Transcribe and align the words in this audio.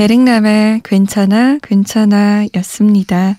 에릭남의 0.00 0.80
괜찮아 0.82 1.58
괜찮아 1.58 2.46
였습니다. 2.54 3.36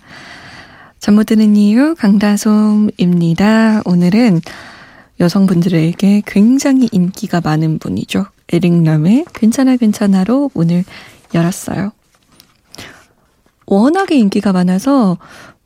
잠 1.00 1.16
못 1.16 1.24
드는 1.24 1.56
이유 1.56 1.96
강다솜입니다. 1.96 3.82
오늘은 3.84 4.42
여성분들에게 5.20 6.22
굉장히 6.28 6.88
인기가 6.92 7.42
많은 7.42 7.80
분이죠. 7.80 8.28
에릭남의 8.54 9.26
괜찮아 9.34 9.76
괜찮아로 9.76 10.52
문을 10.54 10.84
열었어요. 11.34 11.94
워낙에 13.66 14.16
인기가 14.16 14.54
많아서 14.54 15.18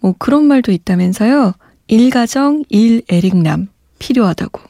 뭐 0.02 0.16
그런 0.18 0.46
말도 0.46 0.72
있다면서요. 0.72 1.56
일가정 1.88 2.64
일 2.70 3.02
에릭남 3.10 3.68
필요하다고. 4.00 4.62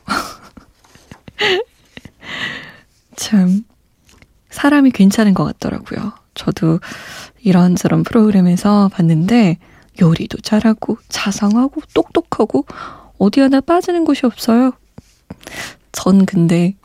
참, 3.16 3.64
사람이 4.56 4.92
괜찮은 4.92 5.34
것 5.34 5.44
같더라고요. 5.44 6.14
저도 6.34 6.80
이런저런 7.42 8.04
프로그램에서 8.04 8.90
봤는데, 8.94 9.58
요리도 10.02 10.40
잘하고, 10.40 10.98
자상하고, 11.10 11.82
똑똑하고, 11.94 12.66
어디 13.18 13.42
하나 13.42 13.62
빠지는 13.62 14.06
곳이 14.06 14.26
없어요. 14.26 14.72
전 15.92 16.26
근데 16.26 16.76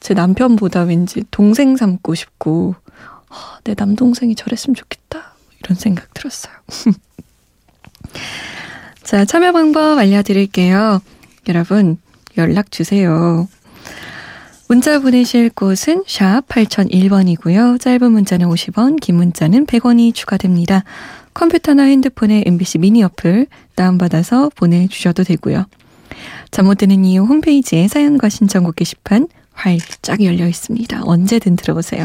제 0.00 0.12
남편보다 0.12 0.82
왠지 0.82 1.24
동생 1.30 1.76
삼고 1.76 2.14
싶고, 2.14 2.74
내 3.64 3.74
남동생이 3.76 4.34
저랬으면 4.34 4.74
좋겠다. 4.74 5.34
이런 5.60 5.76
생각 5.76 6.12
들었어요. 6.12 6.54
자, 9.04 9.24
참여 9.24 9.52
방법 9.52 9.98
알려드릴게요. 9.98 11.00
여러분, 11.48 11.98
연락 12.36 12.72
주세요. 12.72 13.48
문자 14.70 15.00
보내실 15.00 15.50
곳은 15.50 16.04
샵 16.06 16.46
8001번이고요. 16.46 17.80
짧은 17.80 18.12
문자는 18.12 18.46
50원, 18.46 19.00
긴 19.00 19.16
문자는 19.16 19.66
100원이 19.66 20.14
추가됩니다. 20.14 20.84
컴퓨터나 21.34 21.82
핸드폰에 21.82 22.44
MBC 22.46 22.78
미니 22.78 23.02
어플 23.02 23.48
다운받아서 23.74 24.50
보내주셔도 24.54 25.24
되고요. 25.24 25.66
잠 26.52 26.66
못 26.66 26.78
드는 26.78 27.04
이유 27.04 27.24
홈페이지에 27.24 27.88
사연과 27.88 28.28
신청곡 28.28 28.76
게시판 28.76 29.26
활짝 29.54 30.22
열려 30.22 30.46
있습니다. 30.46 31.00
언제든 31.02 31.56
들어오세요. 31.56 32.04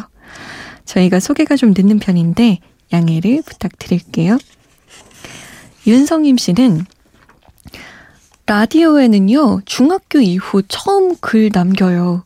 저희가 0.86 1.20
소개가 1.20 1.58
좀 1.58 1.72
늦는 1.78 2.00
편인데 2.00 2.58
양해를 2.92 3.44
부탁드릴게요. 3.46 4.40
윤성임 5.86 6.38
씨는 6.38 6.88
라디오에는요, 8.48 9.62
중학교 9.66 10.20
이후 10.20 10.62
처음 10.68 11.16
글 11.20 11.50
남겨요. 11.52 12.24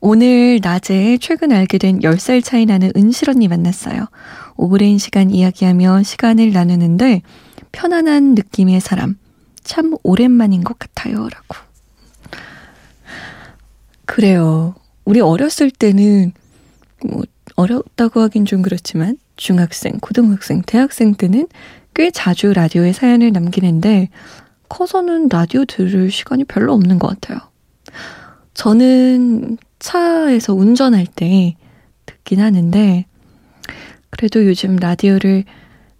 오늘 0.00 0.60
낮에 0.62 1.18
최근 1.20 1.50
알게 1.50 1.78
된 1.78 1.98
10살 1.98 2.44
차이 2.44 2.64
나는 2.64 2.92
은실 2.96 3.28
언니 3.28 3.48
만났어요. 3.48 4.06
오랜 4.56 4.98
시간 4.98 5.30
이야기하며 5.30 6.04
시간을 6.04 6.52
나누는데 6.52 7.22
편안한 7.72 8.34
느낌의 8.36 8.80
사람. 8.80 9.16
참 9.64 9.96
오랜만인 10.04 10.62
것 10.62 10.78
같아요. 10.78 11.16
라고. 11.28 11.56
그래요. 14.04 14.74
우리 15.04 15.20
어렸을 15.20 15.72
때는, 15.72 16.32
뭐, 17.04 17.22
어렵다고 17.56 18.20
하긴 18.20 18.44
좀 18.44 18.62
그렇지만, 18.62 19.16
중학생, 19.36 19.98
고등학생, 20.00 20.62
대학생 20.62 21.14
때는 21.14 21.48
꽤 21.94 22.10
자주 22.10 22.52
라디오에 22.52 22.92
사연을 22.92 23.32
남기는데, 23.32 24.10
커서는 24.72 25.28
라디오 25.28 25.66
들을 25.66 26.10
시간이 26.10 26.44
별로 26.44 26.72
없는 26.72 26.98
것 26.98 27.08
같아요. 27.08 27.38
저는 28.54 29.58
차에서 29.78 30.54
운전할 30.54 31.06
때 31.06 31.56
듣긴 32.06 32.40
하는데, 32.40 33.04
그래도 34.08 34.46
요즘 34.46 34.76
라디오를 34.76 35.44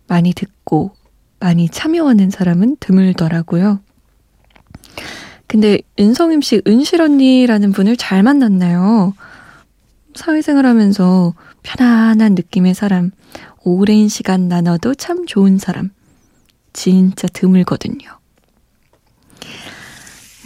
많이 0.08 0.32
듣고 0.32 0.92
많이 1.38 1.68
참여하는 1.68 2.30
사람은 2.30 2.76
드물더라고요. 2.80 3.80
근데 5.46 5.78
은성임 6.00 6.40
씨, 6.40 6.62
은실 6.66 7.02
언니라는 7.02 7.72
분을 7.72 7.98
잘 7.98 8.22
만났나요? 8.22 9.12
사회생활 10.14 10.64
하면서 10.64 11.34
편안한 11.62 12.34
느낌의 12.34 12.72
사람, 12.72 13.10
오랜 13.64 14.08
시간 14.08 14.48
나눠도 14.48 14.94
참 14.94 15.26
좋은 15.26 15.58
사람. 15.58 15.90
진짜 16.72 17.28
드물거든요. 17.28 18.21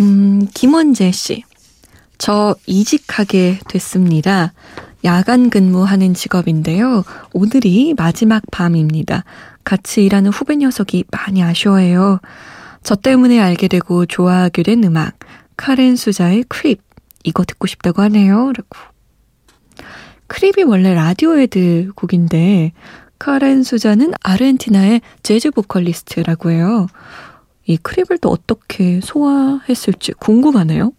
음, 0.01 0.47
김원재 0.55 1.13
씨. 1.13 1.43
저 2.19 2.57
이직하게 2.67 3.61
됐습니다. 3.69 4.53
야간 5.05 5.51
근무하는 5.51 6.15
직업인데요. 6.15 7.05
오늘이 7.33 7.95
마지막 7.97 8.43
밤입니다. 8.51 9.25
같이 9.65 10.05
일하는 10.05 10.31
후배 10.31 10.57
녀석이 10.57 11.05
많이 11.11 11.43
아쉬워해요. 11.43 12.21
저 12.83 12.95
때문에 12.95 13.41
알게 13.41 13.69
되고 13.69 14.07
좋아하게 14.07 14.63
된 14.63 14.85
음악. 14.85 15.19
카렌 15.57 15.97
수자의 15.97 16.45
크립. 16.49 16.81
이거 17.25 17.45
듣고 17.45 17.67
싶다고 17.67 18.03
하네요. 18.03 18.53
라고. 18.53 18.97
Creep이 20.29 20.65
원래 20.65 20.95
라디오헤드 20.95 21.91
곡인데, 21.95 22.73
카렌 23.19 23.63
수자는 23.63 24.13
아르헨티나의 24.23 25.01
재즈 25.23 25.51
보컬리스트라고 25.51 26.51
해요. 26.51 26.87
이 27.67 27.77
Creep을 27.77 28.19
또 28.19 28.31
어떻게 28.31 29.01
소화했을지 29.01 30.13
궁금하네요. 30.13 30.93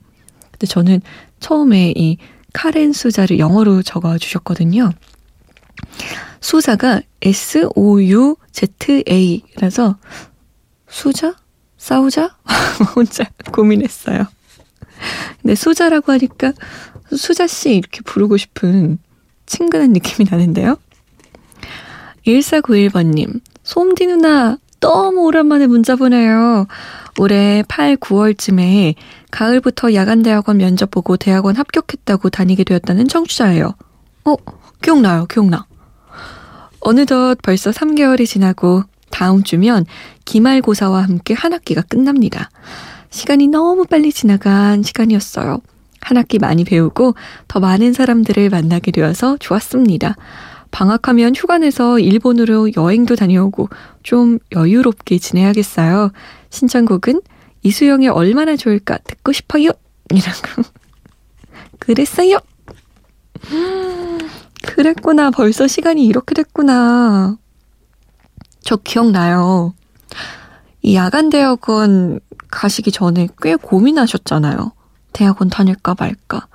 근데 0.52 0.68
저는 0.68 1.02
처음에 1.40 1.94
이 1.96 2.18
카렌 2.54 2.92
수자를 2.94 3.40
영어로 3.40 3.82
적어 3.84 4.18
주셨거든요. 4.18 4.92
수자가 6.42 7.02
S-O-U-Z-A라서 7.22 8.38
수자? 10.88 11.36
싸우자? 11.78 12.38
혼자 12.96 13.26
고민했어요. 13.52 14.26
근데 15.42 15.56
수자라고 15.56 16.12
하니까 16.12 16.54
수자 17.16 17.48
씨 17.48 17.76
이렇게 17.76 18.02
부르고 18.02 18.38
싶은 18.38 18.98
친근한 19.46 19.94
느낌이 19.94 20.28
나는데요. 20.30 20.78
1491번님, 22.26 23.40
솜디 23.64 24.08
누나, 24.08 24.58
너무 24.80 25.22
오랜만에 25.22 25.68
문자 25.68 25.96
보내요. 25.96 26.68
올해 27.20 27.64
8, 27.68 27.98
9월쯤에 27.98 28.96
가을부터 29.32 29.94
야간대학원 29.94 30.58
면접 30.58 30.92
보고 30.92 31.18
대학원 31.18 31.56
합격했다고 31.56 32.30
다니게 32.30 32.64
되었다는 32.64 33.08
청취자예요. 33.08 33.74
어, 34.26 34.36
기억나요, 34.82 35.26
기억나. 35.26 35.66
어느덧 36.80 37.38
벌써 37.42 37.72
3개월이 37.72 38.28
지나고 38.28 38.84
다음 39.10 39.44
주면 39.44 39.86
기말고사와 40.26 41.04
함께 41.04 41.34
한 41.34 41.54
학기가 41.54 41.82
끝납니다. 41.82 42.50
시간이 43.10 43.48
너무 43.48 43.86
빨리 43.86 44.12
지나간 44.12 44.84
시간이었어요. 44.84 45.60
한 46.02 46.18
학기 46.18 46.40
많이 46.40 46.64
배우고 46.64 47.16
더 47.48 47.60
많은 47.60 47.94
사람들을 47.94 48.50
만나게 48.50 48.92
되어서 48.92 49.38
좋았습니다. 49.38 50.16
방학하면 50.72 51.36
휴가 51.36 51.58
내서 51.58 52.00
일본으로 52.00 52.72
여행도 52.76 53.16
다녀오고 53.16 53.70
좀 54.04 54.40
여유롭게 54.52 55.18
지내야겠어요. 55.20 56.12
신청곡은 56.50 57.22
이수영의 57.64 58.10
얼마나 58.10 58.56
좋을까 58.56 58.98
듣고 59.00 59.32
싶어요. 59.32 59.72
이라고. 60.12 60.64
그랬어요. 61.80 62.40
그랬구나. 64.64 65.32
벌써 65.32 65.68
시간이 65.68 66.06
이렇게 66.06 66.34
됐구나. 66.34 67.38
저 68.62 68.76
기억나요. 68.78 69.74
이 70.82 70.96
야간 70.96 71.30
대학원 71.30 72.20
가시기 72.50 72.92
전에 72.92 73.28
꽤 73.42 73.56
고민하셨잖아요. 73.56 74.72
대학원 75.14 75.50
다닐까 75.50 75.96
말까. 75.98 76.48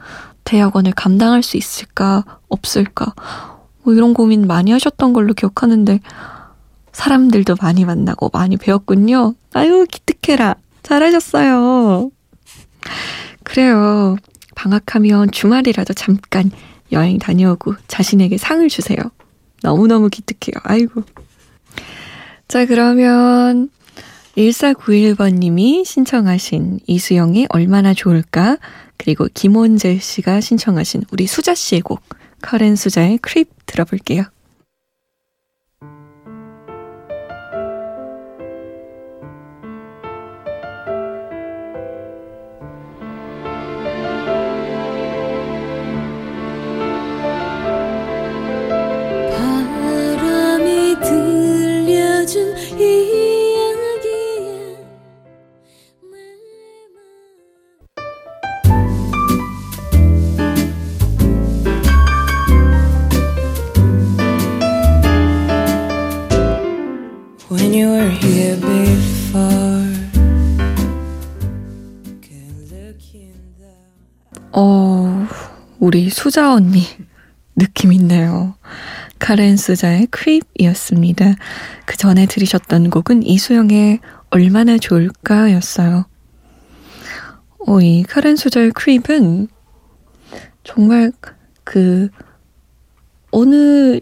대학원을 0.44 0.92
감당할 0.92 1.42
수 1.42 1.56
있을까, 1.56 2.24
없을까. 2.48 3.14
뭐 3.82 3.94
이런 3.94 4.14
고민 4.14 4.46
많이 4.46 4.72
하셨던 4.72 5.12
걸로 5.12 5.34
기억하는데, 5.34 6.00
사람들도 6.92 7.56
많이 7.60 7.84
만나고 7.84 8.30
많이 8.32 8.56
배웠군요. 8.56 9.34
아유, 9.54 9.86
기특해라. 9.90 10.56
잘하셨어요. 10.82 12.10
그래요. 13.44 14.16
방학하면 14.54 15.30
주말이라도 15.30 15.94
잠깐 15.94 16.50
여행 16.92 17.18
다녀오고 17.18 17.74
자신에게 17.88 18.36
상을 18.36 18.68
주세요. 18.68 18.98
너무너무 19.62 20.08
기특해요. 20.10 20.60
아이고. 20.64 21.02
자, 22.48 22.66
그러면 22.66 23.70
1491번님이 24.36 25.84
신청하신 25.84 26.80
이수영의 26.86 27.46
얼마나 27.48 27.94
좋을까? 27.94 28.58
그리고 28.98 29.26
김원재 29.32 29.98
씨가 29.98 30.40
신청하신 30.40 31.04
우리 31.10 31.26
수자 31.26 31.54
씨의 31.54 31.80
곡, 31.80 32.02
커렌 32.42 32.76
수자의 32.76 33.18
크립 33.18 33.50
들어볼게요. 33.66 34.24
수자 76.32 76.54
언니 76.54 76.82
느낌 77.56 77.92
있네요. 77.92 78.54
카렌 79.18 79.58
수자의 79.58 80.06
크립이었습니다. 80.06 81.34
그 81.84 81.96
전에 81.98 82.24
들으셨던 82.24 82.88
곡은 82.88 83.22
이수영의 83.22 84.00
얼마나 84.30 84.78
좋을까 84.78 85.52
였어요. 85.52 86.06
어, 87.66 87.80
이 87.82 88.02
카렌 88.04 88.36
수자의 88.36 88.70
크립은 88.70 89.48
정말 90.64 91.12
그 91.64 92.08
어느 93.30 93.98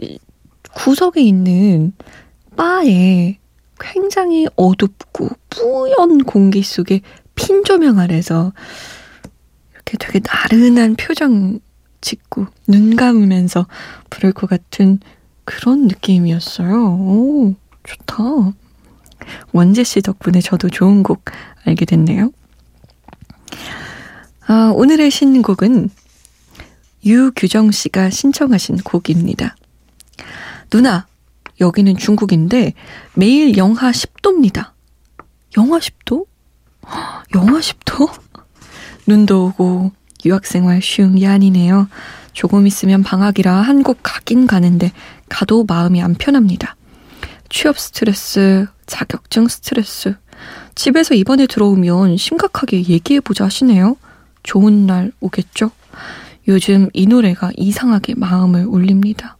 구석에 0.72 1.20
있는 1.20 1.94
바에 2.56 3.40
굉장히 3.80 4.46
어둡고 4.54 5.30
뿌연 5.48 6.22
공기 6.22 6.62
속에 6.62 7.00
핀 7.34 7.64
조명 7.64 7.98
아래서 7.98 8.52
이렇게 9.72 9.96
되게 9.98 10.20
나른한 10.24 10.94
표정 10.94 11.58
짓고 12.00 12.46
눈 12.66 12.96
감으면서 12.96 13.66
부를 14.08 14.32
것 14.32 14.48
같은 14.48 15.00
그런 15.44 15.86
느낌이었어요. 15.86 16.94
오, 16.94 17.54
좋다. 17.84 18.52
원재 19.52 19.84
씨 19.84 20.00
덕분에 20.00 20.40
저도 20.40 20.68
좋은 20.68 21.02
곡 21.02 21.24
알게 21.64 21.84
됐네요. 21.84 22.30
아, 24.46 24.72
오늘의 24.74 25.10
신곡은 25.10 25.90
유규정 27.04 27.70
씨가 27.70 28.10
신청하신 28.10 28.78
곡입니다. 28.78 29.56
누나, 30.70 31.06
여기는 31.60 31.96
중국인데 31.96 32.74
매일 33.14 33.56
영하 33.56 33.90
10도입니다. 33.90 34.72
영하 35.56 35.78
10도? 35.78 36.26
영하 37.34 37.60
10도? 37.60 38.10
눈도 39.06 39.46
오고 39.46 39.92
유학생활 40.24 40.82
쉬운 40.82 41.16
게 41.16 41.26
아니네요. 41.26 41.88
조금 42.32 42.66
있으면 42.66 43.02
방학이라 43.02 43.52
한국 43.52 43.98
가긴 44.02 44.46
가는데 44.46 44.92
가도 45.28 45.64
마음이 45.64 46.02
안 46.02 46.14
편합니다. 46.14 46.76
취업 47.48 47.78
스트레스, 47.78 48.66
자격증 48.86 49.48
스트레스. 49.48 50.14
집에서 50.74 51.14
이번에 51.14 51.46
들어오면 51.46 52.16
심각하게 52.16 52.84
얘기해보자 52.84 53.46
하시네요. 53.46 53.96
좋은 54.42 54.86
날 54.86 55.12
오겠죠? 55.20 55.70
요즘 56.48 56.88
이 56.92 57.06
노래가 57.06 57.50
이상하게 57.56 58.14
마음을 58.16 58.64
울립니다. 58.64 59.36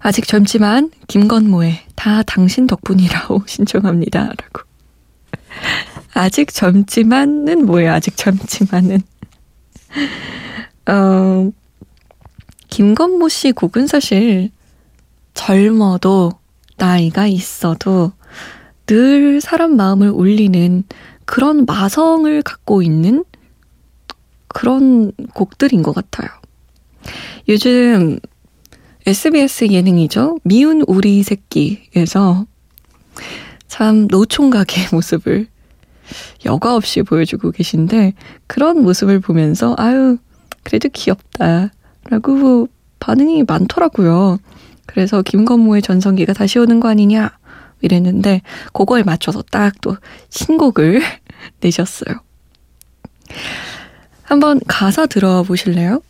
아직 0.00 0.26
젊지만 0.26 0.90
김건모의 1.06 1.80
다 1.94 2.22
당신 2.22 2.66
덕분이라고 2.66 3.44
신청합니다. 3.48 4.24
라고. 4.24 4.68
아직 6.12 6.52
젊지만은 6.52 7.64
뭐예요? 7.66 7.92
아직 7.92 8.16
젊지만은. 8.16 9.02
어, 10.86 11.50
김건모 12.68 13.28
씨 13.28 13.52
곡은 13.52 13.86
사실 13.86 14.50
젊어도 15.34 16.32
나이가 16.76 17.26
있어도 17.26 18.12
늘 18.86 19.40
사람 19.40 19.76
마음을 19.76 20.10
울리는 20.10 20.84
그런 21.24 21.64
마성을 21.64 22.42
갖고 22.42 22.82
있는 22.82 23.24
그런 24.48 25.12
곡들인 25.34 25.82
것 25.82 25.94
같아요. 25.94 26.28
요즘 27.48 28.18
SBS 29.06 29.68
예능이죠. 29.70 30.38
미운 30.44 30.82
우리 30.86 31.22
새끼에서 31.22 32.46
참 33.68 34.06
노총각의 34.10 34.88
모습을 34.92 35.48
여과 36.44 36.74
없이 36.76 37.02
보여주고 37.02 37.50
계신데 37.50 38.14
그런 38.46 38.82
모습을 38.82 39.20
보면서 39.20 39.74
아유 39.78 40.18
그래도 40.62 40.88
귀엽다라고 40.90 42.68
반응이 43.00 43.44
많더라고요. 43.44 44.38
그래서 44.86 45.22
김건모의 45.22 45.82
전성기가 45.82 46.32
다시 46.32 46.58
오는 46.58 46.80
거 46.80 46.88
아니냐 46.88 47.30
이랬는데 47.80 48.42
그거에 48.72 49.02
맞춰서 49.02 49.42
딱 49.42 49.74
또 49.82 49.96
신곡을 50.30 51.02
내셨어요. 51.60 52.16
한번 54.22 54.60
가사 54.66 55.06
들어보실래요? 55.06 56.00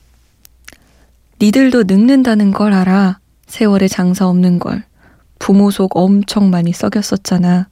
니들도 1.40 1.84
늙는다는 1.84 2.52
걸 2.52 2.72
알아. 2.72 3.18
세월에 3.46 3.88
장사 3.88 4.28
없는 4.28 4.60
걸. 4.60 4.84
부모 5.38 5.70
속 5.70 5.96
엄청 5.96 6.50
많이 6.50 6.72
썩였었잖아. 6.72 7.68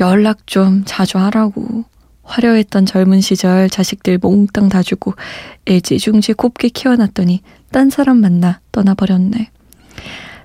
연락 0.00 0.46
좀 0.46 0.82
자주 0.86 1.18
하라고. 1.18 1.84
화려했던 2.22 2.86
젊은 2.86 3.20
시절 3.20 3.68
자식들 3.68 4.16
몽땅 4.18 4.70
다 4.70 4.82
주고 4.82 5.12
애지중지 5.68 6.32
곱게 6.32 6.68
키워놨더니 6.70 7.42
딴 7.70 7.90
사람 7.90 8.18
만나 8.18 8.60
떠나버렸네. 8.72 9.50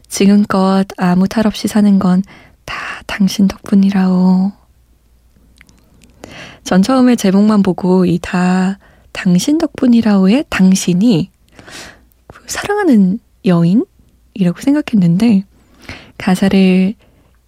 지금껏 0.09 0.85
아무 0.97 1.27
탈 1.27 1.47
없이 1.47 1.67
사는 1.67 1.99
건 1.99 2.21
다 2.69 3.01
당신 3.07 3.47
덕분이라오. 3.47 4.51
전 6.63 6.81
처음에 6.83 7.15
제목만 7.15 7.63
보고 7.63 8.05
이 8.05 8.19
다 8.19 8.77
당신 9.11 9.57
덕분이라오의 9.57 10.45
당신이 10.49 11.31
사랑하는 12.45 13.19
여인이라고 13.43 14.61
생각했는데 14.61 15.45
가사를 16.19 16.93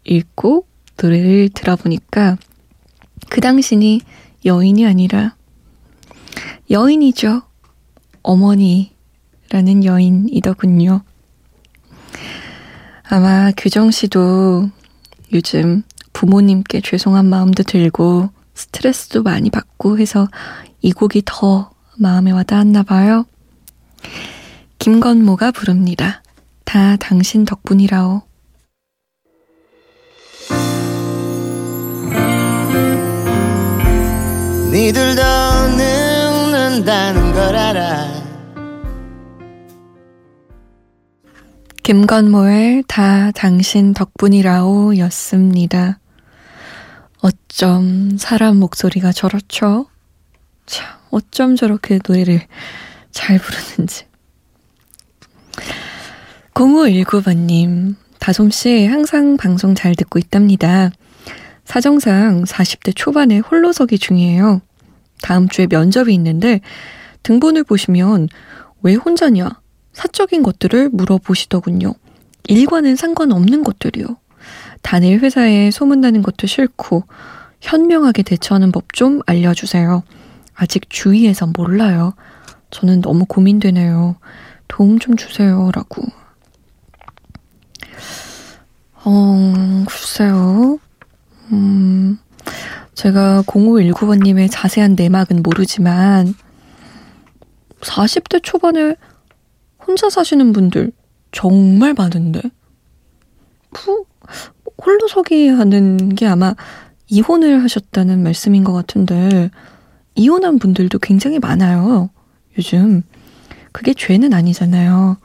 읽고 0.06 0.66
노래를 1.02 1.50
들어보니까 1.50 2.38
그 3.30 3.42
당신이 3.42 4.02
여인이 4.46 4.86
아니라 4.86 5.36
여인이죠. 6.70 7.42
어머니라는 8.24 9.84
여인이더군요. 9.84 11.02
아마 13.04 13.52
규정 13.58 13.92
씨도 13.92 14.70
요즘 15.34 15.84
부모님께 16.14 16.82
죄송한 16.82 17.26
마음도 17.26 17.64
들고 17.64 18.30
스트레스도 18.54 19.24
많이 19.24 19.50
받고 19.50 20.00
해서 20.00 20.28
이 20.82 20.92
곡이 20.92 21.24
더 21.26 21.72
마음에 21.98 22.32
와닿았나 22.32 22.84
봐요. 22.84 23.26
김건모가 24.80 25.52
부릅니다. 25.52 26.24
다 26.64 26.96
당신 26.96 27.46
덕분이라오. 27.46 28.22
니들도 34.72 35.22
늙는다는 35.76 37.34
걸 37.34 37.56
알아. 37.58 38.08
김건모의 41.84 42.86
다 42.88 43.32
당신 43.32 43.94
덕분이라오 43.94 44.98
였습니다. 45.00 46.00
어쩜 47.20 48.18
사람 48.18 48.58
목소리가 48.58 49.12
저렇죠? 49.12 49.88
참, 50.66 50.88
어쩜 51.10 51.58
저렇게 51.58 52.00
노래를 52.08 52.48
잘 53.12 53.40
부르는지. 53.40 54.06
0519번님, 56.54 57.96
다솜씨 58.20 58.86
항상 58.86 59.36
방송 59.36 59.76
잘 59.76 59.96
듣고 59.96 60.18
있답니다. 60.18 60.92
사정상 61.72 62.44
40대 62.44 62.92
초반에 62.94 63.40
홀로서기 63.40 63.98
중이에요. 63.98 64.60
다음 65.22 65.48
주에 65.48 65.68
면접이 65.70 66.14
있는데 66.16 66.60
등본을 67.24 67.64
보시면 67.64 68.28
왜 68.82 68.96
혼자냐? 68.96 69.50
사적인 69.94 70.44
것들을 70.44 70.90
물어보시더군요. 70.90 71.94
일과는 72.50 72.98
상관없는 72.98 73.64
것들이요. 73.64 74.18
단일 74.82 75.22
회사에 75.22 75.72
소문나는 75.72 76.24
것도 76.24 76.46
싫고 76.46 77.06
현명하게 77.62 78.24
대처하는 78.24 78.74
법 78.74 78.92
좀 78.92 79.22
알려주세요. 79.26 80.04
아직 80.54 80.90
주위에서 80.90 81.48
몰라요. 81.56 82.16
저는 82.72 83.00
너무 83.00 83.24
고민되네요. 83.24 84.18
도움 84.68 85.00
좀 85.00 85.16
주세요. 85.16 85.72
라고. 85.74 86.04
어, 89.06 89.86
글쎄요. 89.88 90.80
음, 91.52 92.18
제가 92.94 93.44
0519번님의 93.44 94.50
자세한 94.52 94.96
내막은 94.98 95.44
모르지만, 95.44 96.34
40대 97.82 98.42
초반에 98.44 98.96
혼자 99.86 100.10
사시는 100.10 100.54
분들 100.54 100.92
정말 101.32 101.94
많은데? 101.94 102.42
푸, 103.72 104.06
홀로서기 104.86 105.48
하는 105.50 106.10
게 106.16 106.28
아마 106.28 106.56
이혼을 107.08 107.64
하셨다는 107.64 108.24
말씀인 108.24 108.64
것 108.64 108.74
같은데, 108.74 109.50
이혼한 110.16 110.60
분들도 110.60 111.00
굉장히 111.00 111.40
많아요. 111.40 112.10
요즘. 112.58 113.04
그게 113.72 113.94
죄는 113.94 114.34
아니잖아요. 114.34 115.18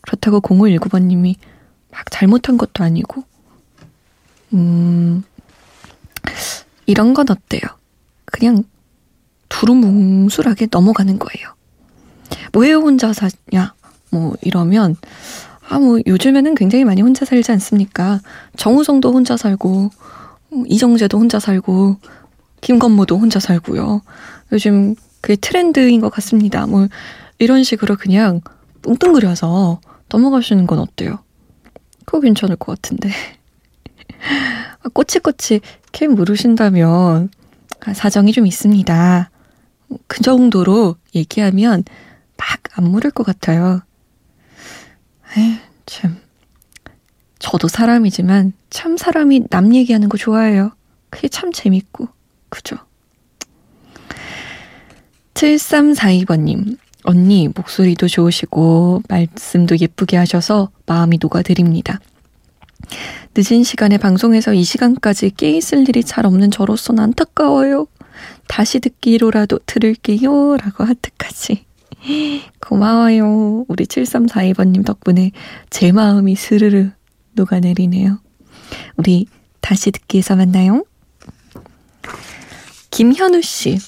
그렇다고 0.00 0.40
0519번님이 0.40 1.36
막 1.90 2.10
잘못한 2.10 2.56
것도 2.56 2.82
아니고. 2.82 3.24
음, 4.52 5.22
이런 6.86 7.14
건 7.14 7.26
어때요? 7.30 7.62
그냥 8.26 8.64
두루뭉술하게 9.48 10.68
넘어가는 10.70 11.18
거예요. 11.18 11.54
왜 12.54 12.72
혼자 12.72 13.12
사냐? 13.12 13.74
뭐 14.10 14.34
이러면 14.42 14.96
아 15.68 15.78
뭐 15.78 16.00
요즘에는 16.04 16.56
굉장히 16.56 16.84
많이 16.84 17.00
혼자 17.00 17.24
살지 17.24 17.52
않습니까? 17.52 18.20
정우성도 18.56 19.12
혼자 19.12 19.36
살고 19.36 19.90
이정재도 20.66 21.16
혼자 21.16 21.38
살고 21.38 21.96
김건모도 22.60 23.16
혼자 23.16 23.38
살고요. 23.38 24.02
요즘 24.52 24.96
그게 25.20 25.36
트렌드인 25.36 26.00
것 26.00 26.10
같습니다. 26.10 26.66
뭐 26.66 26.88
이런 27.38 27.62
식으로 27.62 27.96
그냥 27.96 28.40
뚱뚱그려서 28.82 29.80
넘어가시는 30.08 30.66
건 30.66 30.80
어때요? 30.80 31.20
그거 32.04 32.20
괜찮을 32.20 32.56
것 32.56 32.74
같은데. 32.74 33.10
꼬치꼬치 34.92 35.60
캐 35.92 36.06
물으신다면 36.08 37.30
사정이 37.94 38.32
좀 38.32 38.46
있습니다. 38.46 39.30
그 40.06 40.22
정도로 40.22 40.96
얘기하면 41.14 41.84
막 42.36 42.60
안 42.74 42.84
물을 42.84 43.10
것 43.10 43.24
같아요. 43.24 43.82
에휴, 45.36 45.56
참. 45.86 46.16
저도 47.38 47.68
사람이지만 47.68 48.52
참 48.68 48.96
사람이 48.96 49.48
남 49.50 49.74
얘기하는 49.74 50.08
거 50.08 50.16
좋아해요. 50.16 50.72
그게 51.08 51.28
참 51.28 51.52
재밌고. 51.52 52.08
그죠? 52.48 52.76
7342번님. 55.34 56.78
언니, 57.04 57.48
목소리도 57.48 58.08
좋으시고, 58.08 59.02
말씀도 59.08 59.78
예쁘게 59.78 60.18
하셔서 60.18 60.70
마음이 60.84 61.18
녹아드립니다. 61.20 61.98
늦은 63.36 63.62
시간에 63.64 63.98
방송에서 63.98 64.54
이 64.54 64.64
시간까지 64.64 65.30
깨 65.36 65.50
있을 65.50 65.88
일이 65.88 66.02
잘 66.02 66.26
없는 66.26 66.50
저로서는 66.50 67.02
안타까워요. 67.02 67.86
다시 68.48 68.80
듣기로라도 68.80 69.60
들을게요. 69.66 70.56
라고 70.56 70.84
하트까지. 70.84 71.64
고마워요. 72.60 73.64
우리 73.68 73.84
7342번님 73.86 74.84
덕분에 74.84 75.32
제 75.70 75.92
마음이 75.92 76.34
스르르 76.34 76.90
녹아내리네요. 77.34 78.18
우리 78.96 79.26
다시 79.60 79.90
듣기에서 79.90 80.36
만나요. 80.36 80.84
김현우 82.90 83.42
씨. 83.42 83.78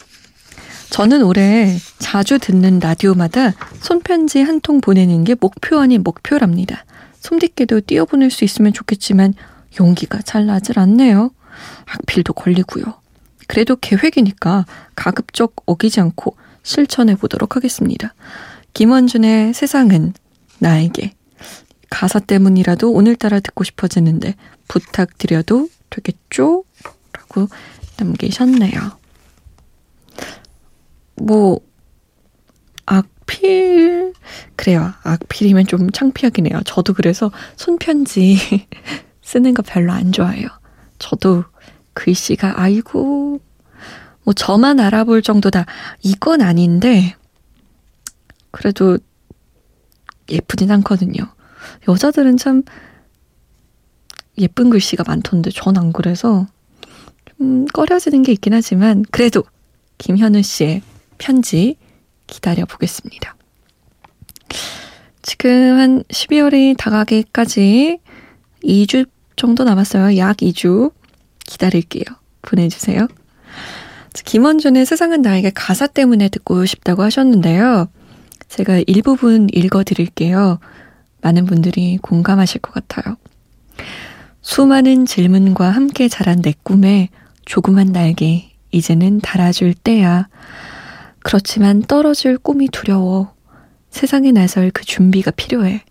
저는 0.90 1.22
올해 1.22 1.74
자주 1.98 2.38
듣는 2.38 2.78
라디오마다 2.78 3.54
손편지 3.80 4.40
한 4.42 4.60
통 4.60 4.80
보내는 4.80 5.24
게 5.24 5.34
목표 5.34 5.78
아닌 5.80 6.02
목표랍니다. 6.02 6.84
솜디께도 7.22 7.82
띄워보낼 7.86 8.30
수 8.30 8.44
있으면 8.44 8.72
좋겠지만 8.72 9.34
용기가 9.80 10.20
잘 10.22 10.46
나질 10.46 10.78
않네요. 10.78 11.30
악필도 11.86 12.32
걸리고요. 12.34 12.84
그래도 13.46 13.76
계획이니까 13.76 14.66
가급적 14.94 15.54
어기지 15.66 16.00
않고 16.00 16.36
실천해 16.62 17.14
보도록 17.14 17.56
하겠습니다. 17.56 18.14
김원준의 18.74 19.54
세상은 19.54 20.14
나에게 20.58 21.12
가사 21.90 22.18
때문이라도 22.18 22.90
오늘따라 22.90 23.40
듣고 23.40 23.64
싶어지는데 23.64 24.34
부탁드려도 24.68 25.68
되겠죠? 25.90 26.64
라고 27.12 27.48
남기셨네요. 27.98 28.80
뭐 31.16 31.60
악필 33.26 34.12
그래요. 34.56 34.92
악필이면 35.02 35.66
좀 35.66 35.90
창피하긴 35.90 36.46
해요. 36.46 36.60
저도 36.64 36.92
그래서 36.94 37.30
손편지 37.56 38.36
쓰는 39.22 39.54
거 39.54 39.62
별로 39.62 39.92
안 39.92 40.12
좋아해요. 40.12 40.48
저도 40.98 41.44
글씨가 41.94 42.60
아이고 42.60 43.40
뭐 44.24 44.34
저만 44.34 44.80
알아볼 44.80 45.22
정도다 45.22 45.66
이건 46.02 46.42
아닌데 46.42 47.16
그래도 48.50 48.98
예쁘진 50.30 50.70
않거든요. 50.70 51.22
여자들은 51.88 52.36
참 52.36 52.62
예쁜 54.38 54.70
글씨가 54.70 55.04
많던데 55.06 55.50
전 55.50 55.76
안 55.76 55.92
그래서 55.92 56.46
좀 57.26 57.66
꺼려지는 57.66 58.22
게 58.22 58.32
있긴 58.32 58.54
하지만 58.54 59.04
그래도 59.10 59.44
김현우 59.98 60.42
씨의 60.42 60.82
편지 61.18 61.76
기다려 62.32 62.64
보겠습니다. 62.64 63.36
지금 65.20 65.78
한 65.78 66.02
12월이 66.04 66.76
다가기까지 66.78 67.98
2주 68.64 69.06
정도 69.36 69.64
남았어요. 69.64 70.16
약 70.16 70.38
2주 70.38 70.92
기다릴게요. 71.46 72.04
보내주세요. 72.40 73.06
김원준의 74.24 74.86
세상은 74.86 75.22
나에게 75.22 75.50
가사 75.54 75.86
때문에 75.86 76.28
듣고 76.30 76.64
싶다고 76.64 77.02
하셨는데요. 77.02 77.88
제가 78.48 78.82
일부분 78.86 79.48
읽어드릴게요. 79.52 80.58
많은 81.20 81.44
분들이 81.44 81.98
공감하실 82.00 82.60
것 82.60 82.72
같아요. 82.72 83.16
수많은 84.40 85.06
질문과 85.06 85.70
함께 85.70 86.08
자란 86.08 86.42
내 86.42 86.54
꿈에 86.62 87.10
조그만 87.44 87.92
날개 87.92 88.50
이제는 88.70 89.20
달아줄 89.20 89.74
때야. 89.74 90.28
그렇지만 91.22 91.82
떨어질 91.82 92.38
꿈이 92.38 92.68
두려워. 92.68 93.34
세상에 93.90 94.32
나설 94.32 94.70
그 94.70 94.84
준비가 94.84 95.30
필요해. 95.30 95.82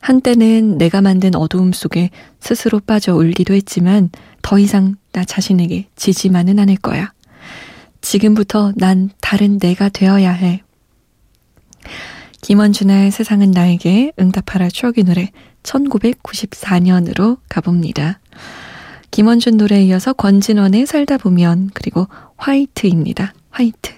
한때는 0.00 0.78
내가 0.78 1.00
만든 1.00 1.34
어두움 1.34 1.72
속에 1.72 2.10
스스로 2.40 2.78
빠져 2.80 3.14
울기도 3.14 3.54
했지만 3.54 4.10
더 4.42 4.58
이상 4.58 4.96
나 5.12 5.24
자신에게 5.24 5.88
지지만은 5.96 6.58
않을 6.58 6.76
거야. 6.76 7.12
지금부터 8.00 8.72
난 8.76 9.10
다른 9.20 9.58
내가 9.58 9.88
되어야 9.88 10.30
해. 10.30 10.62
김원준의 12.42 13.10
세상은 13.10 13.50
나에게 13.50 14.12
응답하라 14.18 14.68
추억의 14.68 15.04
노래 15.04 15.30
1994년으로 15.64 17.38
가봅니다. 17.48 18.20
김원준 19.10 19.56
노래에 19.56 19.84
이어서 19.86 20.12
권진원의 20.12 20.86
살다 20.86 21.18
보면 21.18 21.70
그리고 21.74 22.06
화이트입니다. 22.36 23.34
화이트. 23.50 23.94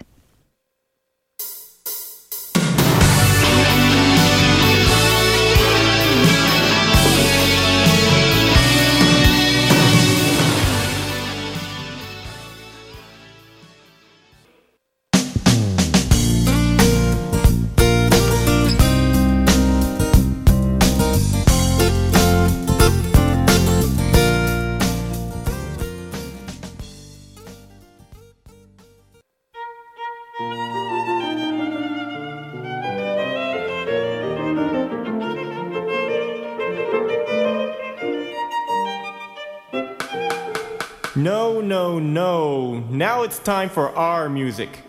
It's 43.30 43.38
time 43.38 43.68
for 43.68 43.96
our 43.96 44.28
music. 44.28 44.82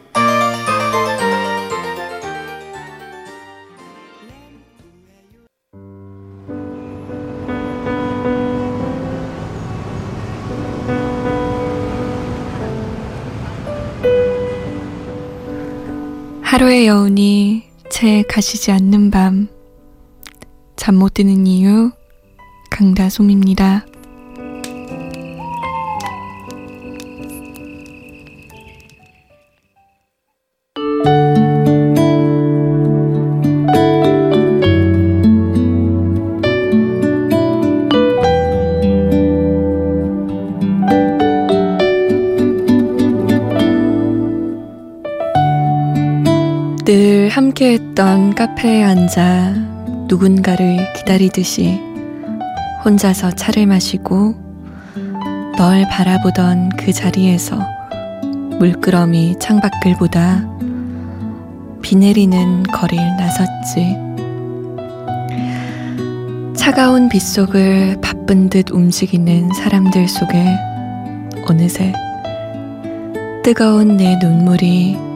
하루의 16.42 16.88
여운이 16.88 17.64
채 17.92 18.24
가시지 18.24 18.72
않는 18.72 19.12
밤. 19.12 19.48
잠 20.76 20.96
못 20.96 21.14
드는 21.14 21.46
이유, 21.46 21.92
강다솜입니다. 22.72 23.86
늘 46.92 47.30
함께했던 47.30 48.36
카페에 48.36 48.84
앉아 48.84 49.54
누군가를 50.10 50.92
기다리듯이 50.94 51.80
혼자서 52.84 53.32
차를 53.32 53.66
마시고 53.66 54.36
널 55.58 55.88
바라보던 55.88 56.72
그 56.78 56.92
자리에서 56.92 57.62
물끄러미 58.60 59.40
창밖을 59.40 59.96
보다 60.00 60.46
비 61.82 61.96
내리는 61.96 62.64
거리를 62.64 63.16
나섰지. 63.16 63.96
차가운 66.58 67.08
빗속을 67.08 68.02
바쁜 68.02 68.50
듯 68.50 68.70
움직이는 68.70 69.54
사람들 69.54 70.10
속에 70.10 70.46
어느새 71.48 71.94
뜨거운 73.44 73.96
내 73.96 74.18
눈물이 74.18 75.11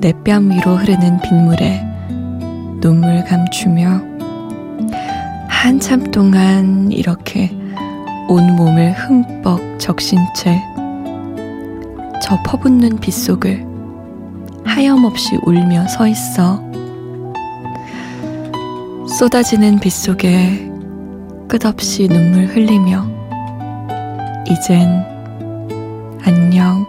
내 0.00 0.12
뺨 0.24 0.50
위로 0.50 0.76
흐르는 0.76 1.20
빗물에 1.20 1.82
눈물 2.80 3.24
감추며 3.24 4.00
한참 5.48 6.10
동안 6.10 6.90
이렇게 6.90 7.50
온 8.28 8.56
몸을 8.56 8.92
흠뻑 8.92 9.78
적신 9.78 10.18
채 10.34 10.60
저 12.30 12.40
퍼붓는 12.44 12.98
빗속을 13.00 13.66
하염없이 14.64 15.36
울며 15.42 15.88
서 15.88 16.06
있어 16.06 16.62
쏟아지는 19.18 19.80
빗속에 19.80 20.70
끝없이 21.48 22.06
눈물 22.06 22.46
흘리며 22.46 23.04
이젠 24.48 25.04
안녕 26.22 26.86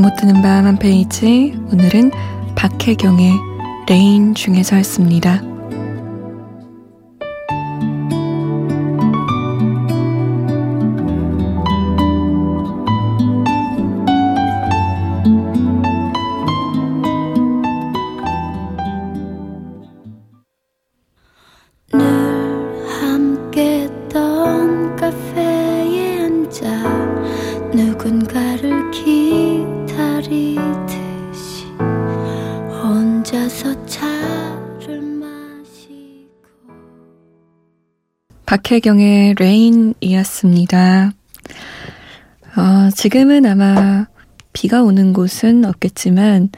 잠못 0.00 0.16
드는 0.16 0.40
밤 0.40 0.64
한 0.64 0.78
페이지 0.78 1.52
오늘은 1.70 2.10
박혜경의 2.54 3.32
레인 3.86 4.34
중에서 4.34 4.76
했습니다. 4.76 5.49
박혜경의 38.50 39.36
레인이었습니다. 39.38 41.12
어, 42.56 42.90
지금은 42.96 43.46
아마 43.46 44.08
비가 44.52 44.82
오는 44.82 45.12
곳은 45.12 45.64
없겠지만 45.64 46.48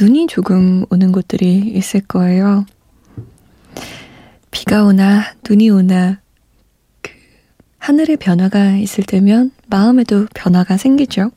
눈이 0.00 0.26
조금 0.26 0.84
오는 0.90 1.12
곳들이 1.12 1.58
있을 1.76 2.00
거예요. 2.00 2.66
비가 4.50 4.82
오나 4.82 5.32
눈이 5.48 5.70
오나 5.70 6.20
그 7.02 7.12
하늘의 7.78 8.16
변화가 8.16 8.78
있을 8.78 9.04
때면 9.04 9.52
마음에도 9.68 10.26
변화가 10.34 10.76
생기죠. 10.76 11.30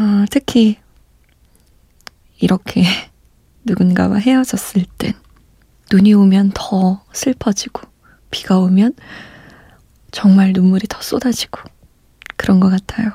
어, 0.00 0.24
특히 0.32 0.78
이렇게 2.40 2.82
누군가와 3.62 4.16
헤어졌을 4.16 4.84
땐 4.98 5.14
눈이 5.90 6.14
오면 6.14 6.52
더 6.54 7.02
슬퍼지고, 7.12 7.82
비가 8.30 8.58
오면 8.58 8.94
정말 10.10 10.52
눈물이 10.52 10.86
더 10.88 11.00
쏟아지고, 11.00 11.60
그런 12.36 12.60
것 12.60 12.68
같아요. 12.68 13.12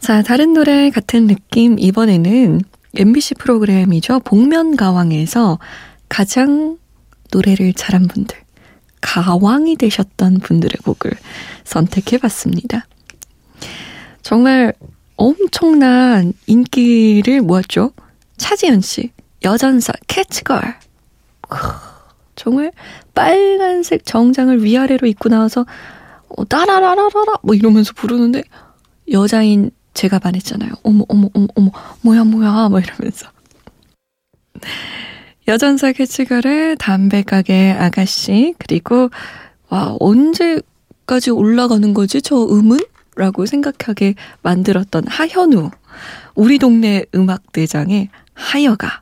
자, 0.00 0.22
다른 0.22 0.52
노래 0.52 0.90
같은 0.90 1.26
느낌, 1.26 1.78
이번에는 1.78 2.60
MBC 2.96 3.34
프로그램이죠. 3.34 4.20
복면가왕에서 4.20 5.58
가장 6.08 6.78
노래를 7.30 7.72
잘한 7.72 8.08
분들, 8.08 8.36
가왕이 9.00 9.76
되셨던 9.76 10.40
분들의 10.40 10.72
곡을 10.84 11.12
선택해 11.64 12.18
봤습니다. 12.18 12.86
정말 14.22 14.74
엄청난 15.16 16.32
인기를 16.46 17.40
모았죠. 17.40 17.92
차지연 18.36 18.80
씨, 18.80 19.12
여전사 19.44 19.92
캐치걸. 20.06 20.76
정말 22.34 22.72
빨간색 23.14 24.04
정장을 24.06 24.64
위아래로 24.64 25.06
입고 25.06 25.28
나와서 25.28 25.66
어, 26.28 26.44
따라라라라라 26.46 27.34
뭐 27.42 27.54
이러면서 27.54 27.92
부르는데 27.94 28.42
여자인 29.10 29.70
제가 29.94 30.18
반했잖아요. 30.18 30.70
어머 30.82 31.04
어머 31.08 31.28
어머 31.34 31.46
어머 31.54 31.70
뭐야 32.00 32.24
뭐야 32.24 32.68
뭐 32.70 32.80
이러면서 32.80 33.28
여전사 35.48 35.92
캐치걸의 35.92 36.76
담배 36.78 37.22
가게 37.22 37.72
아가씨 37.72 38.54
그리고 38.58 39.10
와 39.68 39.94
언제까지 40.00 41.30
올라가는 41.30 41.92
거지 41.92 42.22
저 42.22 42.36
음은? 42.36 42.80
라고 43.14 43.44
생각하게 43.44 44.14
만들었던 44.40 45.04
하현우 45.06 45.70
우리 46.34 46.58
동네 46.58 47.04
음악 47.14 47.52
대장의 47.52 48.08
하여가 48.32 49.01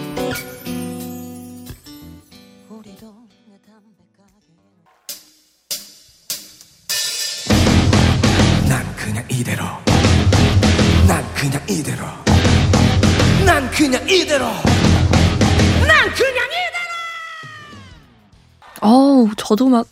저도 19.51 19.67
막 19.67 19.85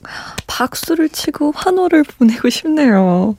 박수를 0.48 1.10
치고 1.10 1.52
환호를 1.52 2.04
보내고 2.04 2.50
싶네요. 2.50 3.36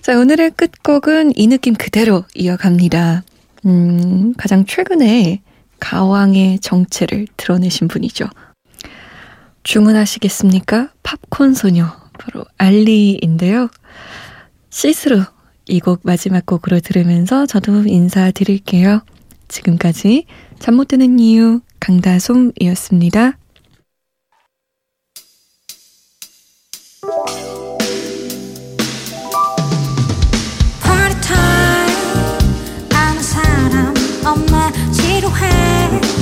자, 0.00 0.18
오늘의 0.18 0.52
끝곡은 0.52 1.32
이 1.36 1.48
느낌 1.48 1.74
그대로 1.74 2.24
이어갑니다. 2.34 3.22
음, 3.66 4.32
가장 4.38 4.64
최근에 4.64 5.42
가왕의 5.80 6.60
정체를 6.60 7.26
드러내신 7.36 7.88
분이죠. 7.88 8.24
주문하시겠습니까? 9.64 10.88
팝콘 11.02 11.52
소녀. 11.52 11.84
바로 12.18 12.46
알리인데요. 12.56 13.68
See 14.70 14.86
Through 14.86 15.24
이 15.68 15.80
곡 15.80 16.00
마지막 16.04 16.46
곡으로 16.46 16.80
들으면서 16.80 17.44
저도 17.44 17.82
인사드릴게요. 17.86 19.02
지금까지 19.48 20.24
잠 20.58 20.74
못 20.76 20.88
드는 20.88 21.18
이유 21.18 21.60
강다솜이었습니다. 21.80 23.36
Party 30.80 31.20
time. 31.20 31.90
아는 32.94 33.20
사람 33.20 33.94
없네 34.24 34.70
지루해. 34.92 36.19